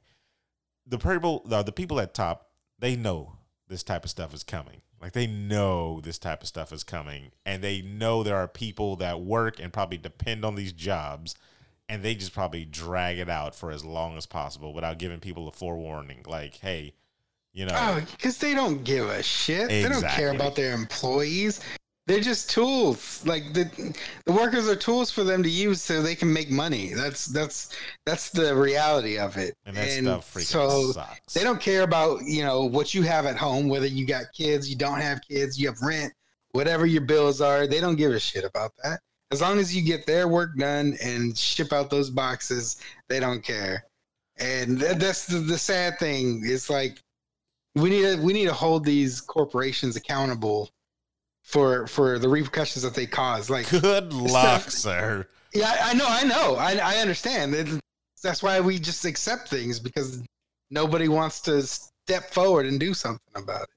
The 0.87 0.99
people, 0.99 1.43
the, 1.47 1.63
the 1.63 1.73
people 1.73 1.99
at 1.99 2.15
top, 2.15 2.51
they 2.79 2.95
know 2.95 3.37
this 3.69 3.83
type 3.83 4.05
of 4.05 4.11
stuff 4.11 4.35
is 4.35 4.43
coming. 4.43 4.83
Like 5.01 5.13
they 5.13 5.27
know 5.27 6.01
this 6.01 6.19
type 6.19 6.43
of 6.43 6.49
stuff 6.49 6.73
is 6.73 6.85
coming, 6.85 7.33
and 7.45 7.63
they 7.63 7.83
know 7.83 8.23
there 8.23 8.37
are 8.37 8.49
people 8.49 8.97
that 8.97 9.21
work 9.21 9.61
and 9.61 9.73
probably 9.73 9.99
depend 9.99 10.45
on 10.45 10.55
these 10.55 10.73
jobs, 10.73 11.35
and 11.89 12.03
they 12.03 12.15
just 12.15 12.33
probably 12.33 12.65
drag 12.65 13.19
it 13.19 13.29
out 13.29 13.55
for 13.55 13.71
as 13.71 13.85
long 13.85 14.17
as 14.17 14.27
possible 14.27 14.73
without 14.73 14.99
giving 14.99 15.21
people 15.21 15.47
a 15.47 15.53
forewarning. 15.53 16.25
Like, 16.27 16.55
hey, 16.55 16.95
you 17.53 17.67
know, 17.67 17.75
Oh, 17.77 18.03
because 18.13 18.39
they 18.39 18.55
don't 18.55 18.83
give 18.83 19.09
a 19.09 19.23
shit. 19.23 19.69
They 19.69 19.83
don't 19.83 20.05
care 20.09 20.31
about 20.31 20.57
their 20.57 20.73
employees. 20.73 21.61
They're 22.07 22.21
just 22.21 22.51
tools. 22.51 23.25
Like 23.27 23.55
the 23.55 23.95
the 24.27 24.33
workers 24.33 24.69
are 24.69 24.77
tools 24.77 25.11
for 25.11 25.25
them 25.25 25.43
to 25.43 25.49
use 25.49 25.81
so 25.81 26.03
they 26.03 26.15
can 26.15 26.31
make 26.31 26.51
money. 26.51 26.93
That's 26.93 27.27
that's 27.27 27.75
that's 28.05 28.29
the 28.31 28.55
reality 28.55 29.19
of 29.19 29.39
it. 29.39 29.55
and 29.65 29.75
that 29.77 29.91
stuff 29.91 30.35
freaking 30.35 30.43
so 30.43 30.93
sucks. 30.93 31.33
they 31.33 31.43
don't 31.43 31.61
care 31.61 31.83
about 31.83 32.23
you 32.25 32.43
know 32.45 32.67
what 32.67 32.93
you 32.93 33.03
have 33.03 33.25
at 33.25 33.37
home, 33.37 33.69
whether 33.69 33.87
you 33.87 34.07
got 34.07 34.25
kids, 34.35 34.69
you 34.69 34.77
don't 34.77 35.01
have 35.01 35.21
kids, 35.27 35.59
you 35.59 35.67
have 35.67 35.81
rent, 35.81 36.13
whatever 36.53 36.85
your 36.85 37.03
bills 37.03 37.41
are. 37.41 37.67
They 37.67 37.81
don't 37.81 37.97
give 37.97 38.13
a 38.13 38.21
shit 38.21 38.45
about 38.45 38.73
that. 38.83 39.01
As 39.31 39.41
long 39.41 39.59
as 39.59 39.75
you 39.75 39.83
get 39.83 40.07
their 40.07 40.29
work 40.29 40.57
done 40.59 40.97
and 41.03 41.37
ship 41.37 41.73
out 41.73 41.89
those 41.89 42.11
boxes, 42.11 42.77
they 43.09 43.19
don't 43.19 43.43
care. 43.43 43.85
And 44.39 44.79
th- 44.79 44.99
that's 44.99 45.27
the, 45.27 45.39
the 45.39 45.59
sad 45.59 45.99
thing. 45.99 46.43
It's 46.45 46.69
like 46.69 47.01
we 47.75 47.89
need 47.89 48.03
to 48.03 48.23
we 48.23 48.35
need 48.35 48.47
to 48.47 48.53
hold 48.53 48.85
these 48.85 49.23
corporations 49.23 49.97
accountable 49.97 50.71
for 51.45 51.87
for 51.87 52.19
the 52.19 52.29
repercussions 52.29 52.83
that 52.83 52.95
they 52.95 53.07
cause. 53.07 53.49
Like 53.49 53.69
Good 53.81 54.13
luck, 54.13 54.63
stuff- 54.63 54.71
sir. 54.71 55.27
yeah, 55.53 55.71
I 55.83 55.91
I 55.91 55.95
know, 55.95 56.07
I 56.09 56.23
know, 56.25 56.57
I 56.57 56.73
I 56.83 56.97
understand. 56.97 57.55
It- 57.55 57.81
That's 58.23 58.43
why 58.43 58.59
we 58.61 58.79
just 58.79 59.05
accept 59.05 59.49
things 59.49 59.79
because 59.79 60.23
nobody 60.71 61.09
wants 61.09 61.41
to 61.43 61.63
step 61.63 62.33
forward 62.33 62.67
and 62.67 62.81
do 62.81 62.93
something 62.95 63.21
about 63.37 63.63
it. 63.63 63.69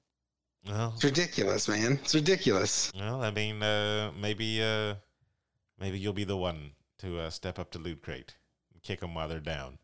Well, 0.71 0.93
It's 0.95 1.03
ridiculous, 1.03 1.67
man. 1.67 2.00
It's 2.03 2.15
ridiculous. 2.15 2.91
well, 2.97 3.21
I 3.24 3.31
mean, 3.31 3.62
uh, 3.63 4.12
maybe, 4.19 4.62
uh, 4.62 4.95
maybe 5.79 5.97
you'll 6.00 6.12
be 6.13 6.24
the 6.25 6.36
one 6.36 6.71
to 7.00 7.19
uh, 7.19 7.29
step 7.29 7.57
up 7.59 7.71
to 7.71 7.79
loot 7.79 8.01
crate 8.01 8.36
and 8.74 8.81
kick 8.83 9.00
them 9.01 9.13
while 9.13 9.27
they're 9.29 9.39
down, 9.39 9.77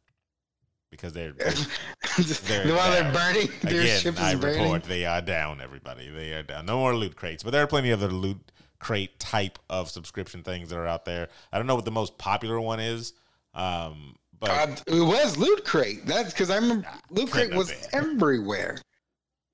because 0.94 1.14
they're 1.14 1.34
They're 2.44 2.76
While 2.76 2.92
they're 2.92 3.12
burning, 3.12 3.50
their 3.62 3.82
again. 3.82 4.00
ship 4.00 4.14
is 4.16 4.20
I 4.22 4.36
burning. 4.36 4.62
report 4.62 4.84
they 4.84 5.06
are 5.06 5.22
down. 5.22 5.60
Everybody, 5.62 6.10
they 6.10 6.34
are 6.34 6.44
down. 6.44 6.66
No 6.68 6.78
more 6.78 6.96
loot 6.96 7.16
crates, 7.16 7.42
but 7.44 7.52
there 7.52 7.64
are 7.64 7.68
plenty 7.68 7.90
of 7.90 8.04
other 8.04 8.14
loot 8.14 8.38
crate 8.80 9.18
type 9.20 9.58
of 9.70 9.90
subscription 9.90 10.44
things 10.44 10.70
that 10.70 10.78
are 10.78 10.86
out 10.88 11.06
there. 11.06 11.30
I 11.52 11.58
don't 11.58 11.66
know 11.68 11.76
what 11.76 11.86
the 11.86 11.92
most 11.92 12.18
popular 12.18 12.60
one 12.62 12.80
is, 12.80 13.14
um, 13.56 14.16
but 14.40 14.50
Uh, 14.52 14.76
it 14.88 15.02
was 15.02 15.38
Loot 15.38 15.64
Crate. 15.66 16.06
That's 16.06 16.32
because 16.34 16.50
I 16.50 16.56
remember 16.58 16.88
Loot 17.10 17.32
Crate 17.32 17.54
was 17.56 17.72
everywhere. 17.94 18.78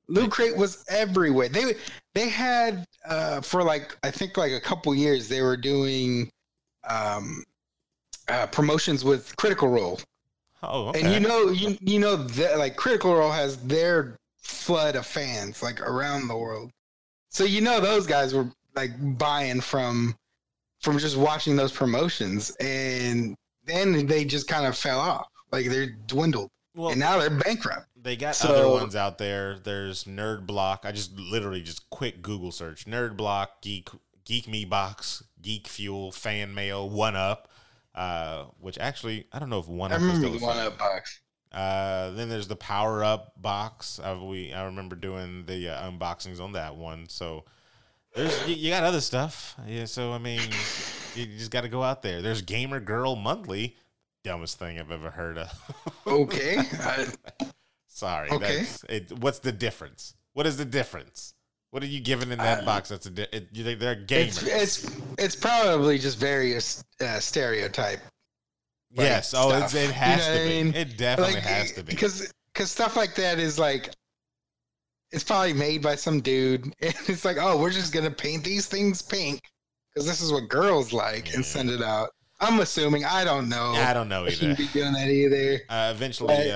Loot 0.07 0.31
Crate 0.31 0.57
was 0.57 0.83
everywhere. 0.89 1.47
They 1.47 1.75
they 2.15 2.27
had 2.27 2.85
uh, 3.05 3.41
for 3.41 3.63
like 3.63 3.95
I 4.03 4.09
think 4.11 4.35
like 4.35 4.51
a 4.51 4.59
couple 4.59 4.93
years 4.95 5.27
they 5.29 5.41
were 5.43 5.55
doing 5.57 6.29
um, 6.89 7.43
uh, 8.27 8.47
promotions 8.47 9.03
with 9.05 9.35
Critical 9.37 9.69
Role, 9.69 9.99
oh, 10.63 10.87
okay. 10.89 11.01
and 11.01 11.13
you 11.13 11.19
know 11.19 11.49
you 11.49 11.77
you 11.81 11.99
know 11.99 12.15
that 12.15 12.57
like 12.57 12.75
Critical 12.75 13.13
Role 13.15 13.31
has 13.31 13.57
their 13.57 14.17
flood 14.41 14.95
of 14.95 15.05
fans 15.05 15.61
like 15.61 15.81
around 15.81 16.27
the 16.27 16.37
world. 16.37 16.71
So 17.29 17.43
you 17.43 17.61
know 17.61 17.79
those 17.79 18.07
guys 18.07 18.33
were 18.33 18.49
like 18.75 18.91
buying 19.17 19.61
from 19.61 20.15
from 20.81 20.97
just 20.97 21.17
watching 21.17 21.55
those 21.55 21.71
promotions, 21.71 22.55
and 22.59 23.35
then 23.65 24.07
they 24.07 24.25
just 24.25 24.47
kind 24.47 24.65
of 24.65 24.77
fell 24.77 24.99
off. 24.99 25.27
Like 25.51 25.65
they're 25.67 25.91
dwindled, 26.07 26.49
well, 26.75 26.89
and 26.89 26.99
now 26.99 27.17
they're 27.19 27.29
bankrupt. 27.29 27.87
They 28.01 28.15
got 28.15 28.35
So- 28.35 28.53
other 28.53 28.69
ones 28.69 28.95
out 28.95 29.17
there. 29.17 29.59
There's 29.59 30.05
Nerd 30.05 30.45
Block. 30.47 30.81
I 30.85 30.91
just 30.91 31.17
literally 31.17 31.61
just 31.61 31.89
quick 31.89 32.21
Google 32.21 32.51
search 32.51 32.85
Nerd 32.85 33.17
Block, 33.17 33.61
Geek 33.61 33.89
Geek 34.25 34.47
Me 34.47 34.63
Box, 34.63 35.23
Geek 35.41 35.67
Fuel, 35.67 36.11
Fan 36.11 36.53
Mail, 36.53 36.89
One 36.89 37.15
Up. 37.15 37.48
Uh, 37.99 38.45
which 38.61 38.77
actually 38.77 39.27
I 39.33 39.39
don't 39.39 39.49
know 39.49 39.59
if 39.59 39.67
One 39.67 39.91
I 39.91 39.95
Up 39.95 40.01
is 40.01 40.07
remember 40.07 40.39
the 40.39 40.45
one 40.45 40.57
up 40.57 40.77
box. 40.77 41.19
Uh, 41.51 42.11
then 42.11 42.29
there's 42.29 42.47
the 42.47 42.55
Power 42.55 43.03
Up 43.03 43.33
box. 43.35 43.99
Uh, 43.99 44.17
we 44.23 44.53
I 44.53 44.63
remember 44.63 44.95
doing 44.95 45.43
the 45.45 45.67
uh, 45.67 45.91
unboxings 45.91 46.39
on 46.39 46.53
that 46.53 46.77
one. 46.77 47.09
So 47.09 47.43
there's 48.15 48.47
you, 48.47 48.55
you 48.55 48.69
got 48.69 48.85
other 48.85 49.01
stuff. 49.01 49.57
Yeah. 49.67 49.83
So 49.83 50.13
I 50.13 50.17
mean, 50.17 50.39
you 51.13 51.25
just 51.25 51.51
got 51.51 51.61
to 51.61 51.67
go 51.67 51.83
out 51.83 52.01
there. 52.01 52.21
There's 52.21 52.41
Gamer 52.41 52.79
Girl 52.79 53.17
Monthly. 53.17 53.75
Dumbest 54.23 54.57
thing 54.57 54.79
I've 54.79 54.91
ever 54.91 55.11
heard 55.11 55.37
of. 55.37 55.51
Okay, 56.07 56.57
I, 56.79 57.05
Sorry. 57.89 58.29
Okay. 58.29 58.59
That's, 58.59 58.83
it, 58.87 59.19
what's 59.19 59.39
the 59.39 59.51
difference? 59.51 60.13
What 60.31 60.47
is 60.47 60.55
the 60.55 60.63
difference? 60.63 61.33
What 61.71 61.83
are 61.83 61.87
you 61.87 61.99
giving 61.99 62.31
in 62.31 62.39
that 62.39 62.63
Uh, 62.63 62.65
box? 62.65 62.89
That's 62.89 63.05
a 63.05 63.11
di- 63.11 63.27
it, 63.31 63.49
you 63.53 63.63
think 63.63 63.79
they're 63.79 63.95
gamers. 63.95 64.43
it's 64.47 64.83
it's 64.83 64.97
it's 65.19 65.35
probably 65.35 65.97
just 65.99 66.17
various 66.17 66.83
uh, 67.01 67.19
stereotype. 67.19 67.99
like, 68.95 69.05
yes. 69.05 69.33
Oh, 69.35 69.51
it's, 69.63 69.75
it 69.75 69.91
has 69.91 70.25
You 70.25 70.31
know 70.33 70.33
to 70.33 70.39
what 70.39 70.41
I 70.41 70.49
be. 70.49 70.63
mean? 70.63 70.73
It 70.75 70.97
definitely 70.97 71.33
like 71.35 71.43
has 71.43 71.71
to 71.73 71.83
be. 71.83 71.91
because 71.93 72.33
because 72.53 72.71
stuff 72.71 72.95
like 72.95 73.13
that 73.15 73.37
is 73.39 73.59
like 73.59 73.91
it's 75.11 75.23
probably 75.23 75.53
made 75.53 75.81
by 75.83 75.95
some 75.95 76.21
dude 76.21 76.63
and 76.81 76.93
it's 77.07 77.23
like 77.25 77.37
oh 77.39 77.57
we're 77.59 77.69
just 77.71 77.93
gonna 77.93 78.11
paint 78.11 78.43
these 78.43 78.65
things 78.67 79.01
pink 79.01 79.41
because 79.93 80.07
this 80.07 80.21
is 80.21 80.31
what 80.31 80.49
girls 80.49 80.91
like 80.93 81.29
Yeah. 81.29 81.35
and 81.37 81.45
send 81.45 81.69
it 81.71 81.81
out 81.81 82.09
i'm 82.39 82.59
assuming 82.59 83.05
i 83.05 83.23
don't 83.23 83.49
know 83.49 83.71
I 83.75 83.93
don't 83.93 84.07
know 84.09 84.23
I 84.23 84.27
either. 84.27 84.31
shouldn't 84.35 84.57
be 84.59 84.67
doing 84.67 84.93
that 84.93 85.07
either 85.09 85.61
Uh, 85.69 85.91
eventually, 85.95 86.35
But- 86.35 86.47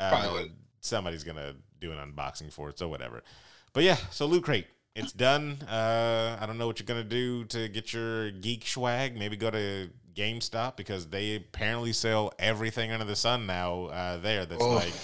uh, 0.00 0.02
uh, 0.02 0.42
somebody's 0.80 1.22
gonna 1.24 1.54
do 1.80 1.92
an 1.92 1.98
unboxing 1.98 2.52
for 2.52 2.68
it, 2.70 2.78
so 2.78 2.88
whatever. 2.88 3.22
But 3.74 3.82
yeah, 3.82 3.96
so 4.10 4.24
Loot 4.26 4.44
Crate, 4.44 4.66
it's 4.94 5.12
done. 5.12 5.58
Uh, 5.68 6.38
I 6.40 6.46
don't 6.46 6.56
know 6.56 6.66
what 6.66 6.78
you're 6.78 6.86
gonna 6.86 7.04
do 7.04 7.44
to 7.46 7.68
get 7.68 7.92
your 7.92 8.30
geek 8.30 8.66
swag. 8.66 9.18
Maybe 9.18 9.36
go 9.36 9.50
to 9.50 9.90
GameStop 10.14 10.76
because 10.76 11.08
they 11.08 11.36
apparently 11.36 11.92
sell 11.92 12.32
everything 12.38 12.92
under 12.92 13.04
the 13.04 13.16
sun 13.16 13.46
now. 13.46 13.86
Uh, 13.86 14.16
there 14.18 14.46
that's 14.46 14.62
Oh. 14.62 14.70
like 14.76 14.94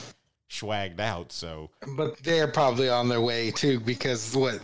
swagged 0.48 1.00
out. 1.00 1.32
So 1.32 1.70
but 1.96 2.22
they're 2.22 2.48
probably 2.48 2.88
on 2.88 3.08
their 3.08 3.20
way 3.20 3.50
too 3.50 3.80
because 3.80 4.34
what 4.36 4.60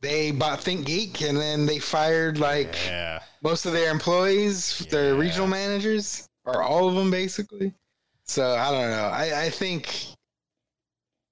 they 0.00 0.30
bought 0.30 0.60
ThinkGeek 0.60 1.28
and 1.28 1.36
then 1.36 1.66
they 1.66 1.78
fired 1.80 2.38
like 2.38 2.76
yeah, 2.86 3.20
most 3.42 3.66
of 3.66 3.72
their 3.72 3.90
employees 3.90 4.86
their 4.90 5.14
regional 5.16 5.48
managers 5.48 6.28
or 6.44 6.62
all 6.62 6.88
of 6.88 6.94
them 6.94 7.10
basically 7.10 7.72
so 8.24 8.54
i 8.54 8.70
don't 8.70 8.90
know 8.90 9.08
i, 9.12 9.46
I 9.46 9.50
think 9.50 9.96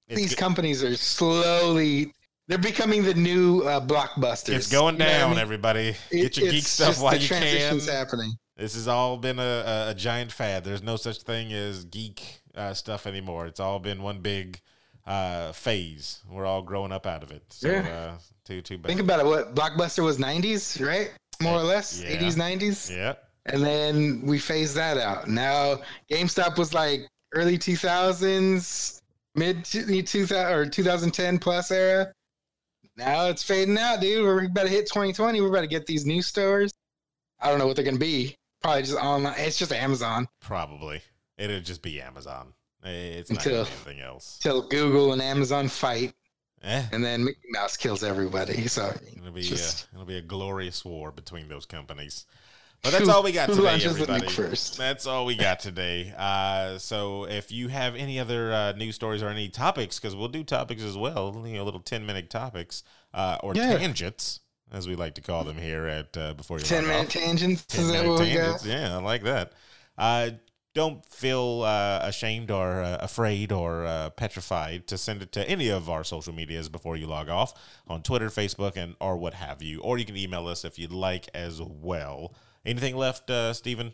it's, 0.08 0.20
these 0.20 0.34
go- 0.34 0.40
companies 0.40 0.82
are 0.84 0.96
slowly 0.96 2.12
they're 2.46 2.58
becoming 2.58 3.02
the 3.04 3.14
new 3.14 3.62
uh, 3.62 3.80
blockbusters. 3.86 4.50
it's 4.54 4.70
going 4.70 4.94
You 4.96 4.98
know 5.00 5.06
I 5.06 5.08
down. 5.18 5.30
mean? 5.30 5.38
Everybody, 5.38 5.96
It- 6.10 6.20
get 6.22 6.36
your 6.36 6.50
geek 6.50 6.64
stuff 6.64 7.00
while 7.00 7.12
the 7.12 7.18
you 7.20 7.28
can. 7.28 7.78
happening. 7.80 8.32
This 8.56 8.74
has 8.74 8.86
all 8.86 9.16
been 9.16 9.38
a, 9.38 9.42
a, 9.42 9.90
a 9.90 9.94
giant 9.94 10.30
fad. 10.30 10.62
There's 10.62 10.82
no 10.82 10.96
such 10.96 11.22
thing 11.22 11.52
as 11.52 11.84
geek 11.86 12.42
uh, 12.54 12.74
stuff 12.74 13.06
anymore. 13.06 13.46
It's 13.46 13.60
all 13.60 13.78
been 13.78 14.02
one 14.02 14.18
big 14.20 14.60
uh, 15.06 15.52
phase. 15.52 16.20
We're 16.30 16.44
all 16.46 16.60
growing 16.62 16.92
up 16.92 17.06
out 17.06 17.22
of 17.22 17.30
it. 17.32 17.42
So, 17.50 17.68
Yeah. 17.70 17.80
uh, 17.88 18.18
too 18.44 18.60
too 18.60 18.76
bad. 18.78 18.88
Think 18.88 19.00
about 19.00 19.20
it. 19.20 19.26
What 19.26 19.54
blockbuster 19.54 20.04
was 20.04 20.18
'90s, 20.18 20.86
right? 20.86 21.10
More 21.42 21.58
or 21.58 21.62
less, 21.64 22.00
Yeah. 22.00 22.10
'80s, 22.18 22.36
'90s, 22.36 22.94
yeah, 22.94 23.14
and 23.46 23.64
then 23.64 24.20
we 24.24 24.38
phased 24.38 24.76
that 24.76 24.98
out. 24.98 25.28
Now 25.28 25.80
GameStop 26.12 26.58
was 26.58 26.72
like 26.74 27.08
early 27.34 27.58
2000s, 27.58 29.00
mid 29.34 29.64
2000 29.64 30.36
or 30.52 30.66
2010 30.66 31.38
plus 31.38 31.70
era. 31.70 32.12
Now 32.96 33.26
it's 33.26 33.42
fading 33.42 33.76
out, 33.78 34.00
dude. 34.00 34.22
We're 34.24 34.44
about 34.44 34.62
to 34.64 34.68
hit 34.68 34.86
2020. 34.86 35.40
We're 35.40 35.48
about 35.48 35.62
to 35.62 35.66
get 35.66 35.86
these 35.86 36.06
new 36.06 36.22
stores. 36.22 36.72
I 37.40 37.50
don't 37.50 37.58
know 37.58 37.66
what 37.66 37.76
they're 37.76 37.84
gonna 37.84 37.98
be. 37.98 38.36
Probably 38.62 38.82
just 38.82 38.94
online. 38.96 39.34
It's 39.38 39.58
just 39.58 39.72
Amazon. 39.72 40.28
probably 40.40 41.02
it'll 41.36 41.60
just 41.60 41.82
be 41.82 42.00
Amazon. 42.00 42.52
It's 42.84 43.30
not 43.30 43.44
Until- 43.44 43.60
anything 43.62 44.00
else. 44.00 44.38
till 44.42 44.68
Google 44.68 45.12
and 45.12 45.20
Amazon 45.22 45.68
fight, 45.68 46.14
Eh, 46.62 46.84
and 46.92 47.04
then 47.04 47.24
Mickey 47.24 47.40
Mouse 47.50 47.76
kills 47.76 48.02
everybody. 48.04 48.68
So 48.68 48.94
it'll 49.16 49.32
be 49.32 49.42
just- 49.42 49.84
uh, 49.84 49.86
it'll 49.94 50.06
be 50.06 50.16
a 50.18 50.22
glorious 50.22 50.84
war 50.84 51.10
between 51.10 51.48
those 51.48 51.66
companies. 51.66 52.24
But 52.84 52.92
that's 52.92 53.08
all 53.08 53.22
we 53.22 53.32
got 53.32 53.48
today, 53.48 53.62
launches 53.62 53.96
the 53.96 54.04
nuke 54.04 54.08
everybody. 54.10 54.32
first? 54.32 54.76
That's 54.76 55.06
all 55.06 55.24
we 55.24 55.36
got 55.36 55.58
today. 55.58 56.12
Uh, 56.16 56.76
so 56.78 57.24
if 57.24 57.50
you 57.50 57.68
have 57.68 57.96
any 57.96 58.20
other 58.20 58.52
uh, 58.52 58.72
news 58.72 58.94
stories 58.94 59.22
or 59.22 59.28
any 59.30 59.48
topics, 59.48 59.98
because 59.98 60.14
we'll 60.14 60.28
do 60.28 60.44
topics 60.44 60.82
as 60.82 60.96
well, 60.96 61.42
you 61.46 61.56
know, 61.56 61.64
little 61.64 61.80
ten 61.80 62.04
minute 62.04 62.28
topics 62.28 62.82
uh, 63.14 63.38
or 63.42 63.54
Yeah. 63.54 63.78
tangents, 63.78 64.40
as 64.70 64.86
we 64.86 64.96
like 64.96 65.14
to 65.14 65.22
call 65.22 65.44
them 65.44 65.56
here 65.56 65.86
at 65.86 66.14
uh, 66.16 66.34
before 66.34 66.58
you 66.58 66.64
Ten 66.64 66.86
minute 66.86 67.06
off. 67.06 67.08
tangents. 67.12 67.64
10 67.66 67.80
Is 67.80 67.86
that 67.88 67.92
minute 68.02 68.08
what 68.10 68.20
we 68.20 68.26
got? 68.34 68.40
tangents. 68.60 68.66
Yeah, 68.66 68.96
I 68.96 69.00
like 69.00 69.22
that. 69.24 69.52
Don't 70.74 71.06
feel 71.06 71.62
uh, 71.62 72.00
ashamed 72.02 72.50
or 72.50 72.82
uh, 72.82 72.98
afraid 73.00 73.52
or 73.52 73.84
uh, 73.84 74.10
petrified 74.10 74.88
to 74.88 74.98
send 74.98 75.22
it 75.22 75.30
to 75.32 75.48
any 75.48 75.68
of 75.68 75.88
our 75.88 76.02
social 76.02 76.34
medias 76.34 76.68
before 76.68 76.96
you 76.96 77.06
log 77.06 77.28
off 77.28 77.54
on 77.86 78.02
Twitter, 78.02 78.28
Facebook, 78.28 78.76
and 78.76 78.96
or 79.00 79.16
what 79.16 79.34
have 79.34 79.62
you. 79.62 79.80
Or 79.80 79.98
you 79.98 80.04
can 80.04 80.16
email 80.16 80.48
us 80.48 80.64
if 80.64 80.76
you'd 80.78 80.92
like 80.92 81.28
as 81.32 81.62
well. 81.62 82.34
Anything 82.66 82.96
left, 82.96 83.30
uh, 83.30 83.52
Stephen? 83.52 83.92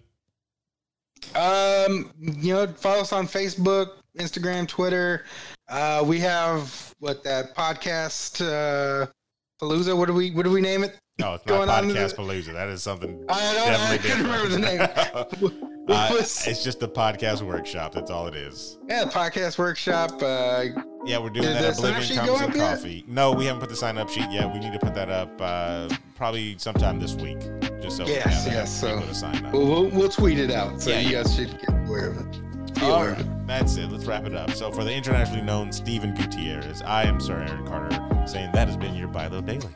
Um, 1.34 2.12
you 2.18 2.54
know, 2.54 2.66
follow 2.66 3.00
us 3.00 3.12
on 3.12 3.26
Facebook, 3.26 3.98
Instagram, 4.18 4.66
Twitter. 4.66 5.24
Uh, 5.68 6.02
we 6.06 6.18
have 6.20 6.94
what 6.98 7.22
that 7.24 7.54
podcast 7.54 8.40
uh, 8.40 9.06
Palooza. 9.60 9.96
What 9.96 10.06
do 10.06 10.14
we 10.14 10.30
what 10.30 10.44
do 10.44 10.50
we 10.50 10.60
name 10.60 10.82
it? 10.82 10.96
No, 11.18 11.34
it's 11.34 11.44
not 11.46 11.66
Going 11.66 11.94
Podcast 11.94 12.16
Palooza. 12.16 12.52
That 12.54 12.68
is 12.68 12.82
something 12.82 13.24
I 13.28 13.54
don't. 13.54 13.80
I 13.80 13.98
couldn't 13.98 14.22
remember 14.22 14.48
the 14.48 15.50
name. 15.50 15.66
Uh, 15.90 16.08
was- 16.12 16.46
it's 16.46 16.62
just 16.64 16.82
a 16.82 16.88
podcast 16.88 17.42
workshop. 17.42 17.92
That's 17.92 18.10
all 18.10 18.26
it 18.26 18.34
is. 18.34 18.78
yeah, 18.88 19.04
podcast 19.04 19.58
workshop. 19.58 20.12
Uh, 20.22 20.64
Yeah, 21.04 21.18
we're 21.18 21.30
doing 21.30 21.46
that. 21.46 21.60
the 21.62 21.68
at 21.68 21.76
sign-up 21.76 21.96
Oblivion 22.02 22.18
Comics 22.18 22.40
and 22.42 22.50
up 22.50 22.56
yet? 22.56 22.76
Coffee. 22.76 23.04
No, 23.08 23.32
we 23.32 23.46
haven't 23.46 23.60
put 23.60 23.70
the 23.70 23.76
sign 23.76 23.96
up 23.98 24.08
sheet 24.10 24.30
yet. 24.30 24.52
We 24.52 24.60
need 24.60 24.72
to 24.72 24.78
put 24.78 24.94
that 24.94 25.08
up 25.10 25.30
uh, 25.40 25.88
probably 26.14 26.56
sometime 26.58 27.00
this 27.00 27.14
week, 27.14 27.38
just 27.80 27.96
so 27.96 28.06
Yes, 28.06 28.44
we 28.44 28.50
have 28.52 28.60
yes, 28.60 28.80
so- 28.80 29.00
to 29.00 29.14
sign 29.14 29.44
up. 29.46 29.52
we'll, 29.54 29.86
we'll 29.86 30.08
tweet 30.10 30.38
it 30.38 30.50
out, 30.50 30.80
so 30.80 30.90
Yeah, 30.90 31.00
you 31.00 31.12
guys 31.12 31.34
should 31.34 31.50
get 31.58 31.70
aware 31.88 32.10
of 32.10 32.18
it. 32.18 32.74
Be 32.74 32.82
All 32.82 33.04
it. 33.04 33.46
that's 33.46 33.76
it. 33.76 33.90
Let's 33.90 34.04
wrap 34.04 34.24
it 34.26 34.34
up. 34.34 34.52
So, 34.52 34.70
for 34.70 34.84
the 34.84 34.92
internationally 34.94 35.42
known 35.42 35.72
Stephen 35.72 36.14
Gutierrez, 36.14 36.82
I 36.82 37.02
am 37.02 37.18
Sir 37.20 37.34
Aaron 37.34 37.66
Carter, 37.66 37.98
saying 38.26 38.50
that 38.52 38.68
has 38.68 38.76
been 38.76 38.94
your 38.94 39.08
Bilo 39.08 39.44
Daily. 39.44 39.66